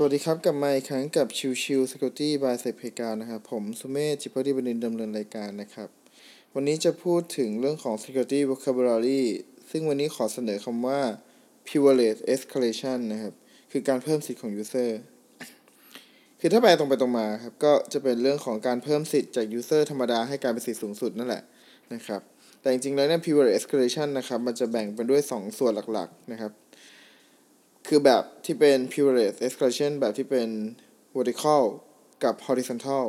[0.00, 5.88] สวัสดีครับ กลับมาอีกครั้งกับชิวชิว Security by เซเพกานะครับ ผมสุเมธจิพดีบดินดำเนินรายการนะครับ
[6.54, 9.22] วันนี้จะพูดถึงเรื่องของ Security Vocabulary
[9.70, 11.00] ซึ่งวันนี้ขอเสนอคำว่า
[11.66, 13.34] Privilege Escalation นะครับ
[13.72, 14.90] คือการเพิ่มสิทธิ์ของ User
[16.40, 21.42] คือถ้าแปลตรงไปตรงมาครับ ก็จะเป็นเรื่องของการเพิ่มสิทธิ์จาก User ธรรมดาให้กลายเป็นสิทธิ์สูงสุดนั่นแหละ
[21.94, 22.20] นะครับ
[22.60, 26.52] แต่จริงๆแล้วเนี่ย Privilege Escalation นะครับ มันจะแบ่งเป็นด้วย 2 ส่วนหลักๆนะครับ
[27.88, 30.48] คือแบบที่เป็น privilege escalation แบบที่เป็น
[31.16, 31.62] vertical
[32.24, 33.04] กับ horizontal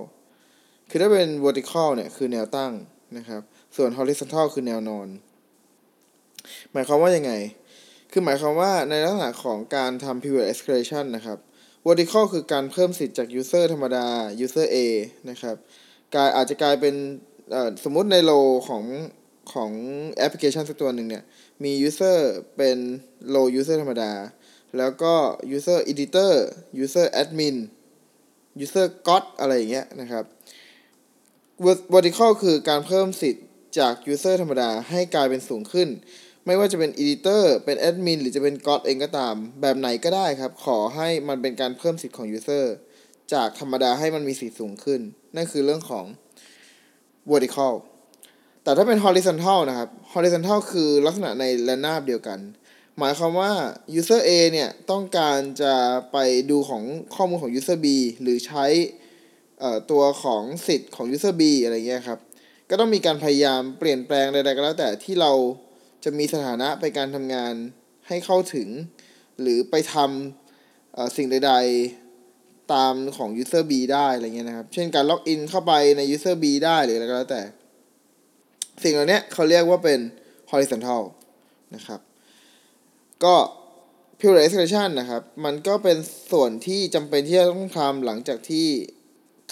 [0.89, 2.73] คือถ้าเป็น vertical เนี่ยคือแนวตั้ง
[3.17, 3.41] นะครับ
[3.75, 5.07] ส่วน horizontal คือแนวนอน
[6.71, 7.31] หมายความว่ายังไง
[8.11, 11.37] คือหมายความว่าในลักษณะของการทำ privilege escalation นะครับ
[11.87, 14.05] vertical คือการเพิ่มสิทธิ์จาก user ธรรมดา
[14.45, 14.77] user A
[15.29, 15.55] นะครับ
[16.15, 16.95] กลายอาจจะกลายเป็น
[17.83, 18.31] สมมุติในโล
[18.69, 18.83] ของ
[19.53, 19.71] ของ
[20.11, 21.23] แอปพลิเคชันสักตัวหนึ่งเนี่ย
[21.63, 22.17] มี user
[22.57, 22.77] เป็น
[23.33, 24.11] low user ธรรมดา
[24.77, 25.13] แล้วก็
[25.55, 26.33] user editor
[26.83, 27.55] user admin
[28.63, 30.23] user got อะไรอย่างเงี้ยนะครับ
[31.93, 33.45] vertical คือการเพิ่มสิทธิ์
[33.79, 35.89] จาก user ธรรมดาให้กลายเป็นสูงขึ้น
[36.45, 42.65] ไม่ว่าจะเป็น editor เป็น admin หรือจะเป็น got เองก็ตาม แบบไหนก็ได้ครับ ขอให้มันเป็นการเพิ่มสิทธิ์ของ user
[43.33, 45.01] จากธรรมดาให้มันมีสิทธิ์สูงขึ้น
[45.35, 46.05] นั่นคือเรื่องของ
[47.31, 47.73] vertical
[48.63, 52.39] แต่ถ้าเป็น horizontal นะครับ horizontal คือลักษณะในระนาบเดียวกัน
[52.99, 53.51] หมายความว่า
[53.99, 55.73] user A เนี่ยต้องการจะ
[56.11, 56.17] ไป
[56.51, 56.83] ดูของ
[57.15, 57.87] ข้อมูลของ user B
[58.21, 58.65] หรือใช้
[59.91, 62.19] ตัวของสิทธิ์ของ user B อะไรเงี้ยครับ
[62.69, 65.31] ก็ต้องมีการพยายามเปลี่ยนแปลงใดๆก็แล้วแต่ที่เรา
[66.03, 67.53] จะมีสถานะไปการทำงาน
[68.07, 68.67] ให้เข้าถึง
[69.41, 71.53] หรือไปทำสิ่งใด
[72.13, 77.43] ๆตามของ user B ได้อะไรเงี้ยนะครับ เช่นการล็อกอินเข้าไปใน user B ได้หรืออะไรก็แล้วแต่
[78.83, 79.99] สิ่งเหล่านี้เขาเรียกว่าเป็น
[80.51, 81.01] horizontal
[81.75, 81.99] นะครับ
[83.23, 83.35] ก็
[84.19, 85.97] pure escalation นะครับ มันก็เป็น
[86.31, 88.67] ส่วนที่จำเป็นที่จะต้องทำหลังจากที่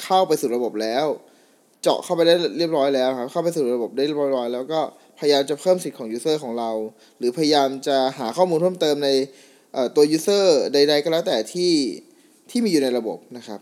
[0.02, 1.06] เข้าไปสู่ระบบแล้ว
[1.82, 4.82] เจาะเข้าไปได้เรียบร้อยแล้วครับ เข้าไปสู่ระบบได้เรียบร้อยแล้วก็
[5.20, 6.72] พยายามจะเพิ่มสิทธิ์ของ user ของเรา
[7.18, 9.10] หรือพยายามจะหาข้อมูลเพิ่มเติมใน
[9.96, 11.74] ตัว user ใด ๆ ก็แล้วแต่ที่
[12.50, 13.60] ที่มีอยู่ในระบบนะครับ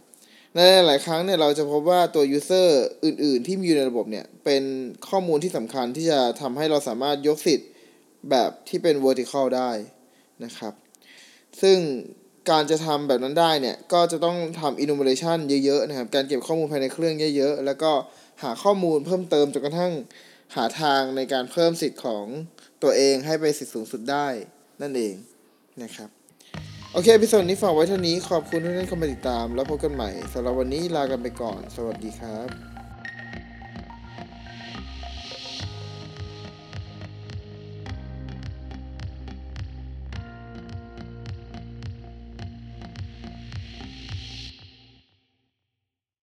[0.55, 2.67] ในหลายครั้งเนี่ยเราจะพบว่าตัว user
[3.05, 4.63] อื่น ๆ ที่มีอยู่ในระบบเนี่ยเป็น
[5.09, 7.69] ข้อมูลที่สำคัญที่จะทำให้เราสามารถยกสิทธิ์
[8.29, 9.71] แบบที่เป็น vertical ได้
[10.43, 10.73] นะครับ
[11.61, 11.77] ซึ่ง
[12.49, 17.91] การจะทำแบบนั้นได้เนี่ย ก็จะต้องทำ enumeration เยอะๆนะครับ การเก็บข้อมูลภายในเครื่องเยอะๆ แล้วก็
[18.43, 19.93] หาข้อมูลเพิ่มเติมจนกระทั่ง
[20.55, 22.25] หาทางในการเพิ่มสิทธิ์ของ
[22.83, 24.27] ตัวเองให้ไปสิทธิ์สูงสุดได้
[24.81, 25.15] นั่นเอง
[25.83, 26.09] นะครับ
[26.93, 32.74] โอเคพิโซดนี้ฝากไว้เท่านี้ขอบคุณที่ได้เข้ามาติดตาม แล้วพบกันใหม่สำหรับวันนี้ลากันไปก่อน สวัสดีครับ